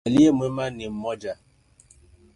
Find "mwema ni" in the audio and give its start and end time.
0.31-0.89